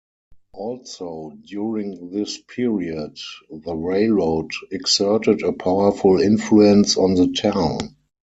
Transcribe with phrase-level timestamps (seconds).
[0.53, 3.19] Also during this period,
[3.51, 7.95] the railroad exerted a powerful influence on the town.